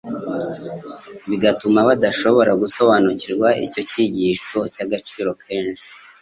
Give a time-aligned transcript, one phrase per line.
[1.29, 5.87] bigatuma badashobora gusobanukirwa icyo cyigisho cy'agaciro kenshi.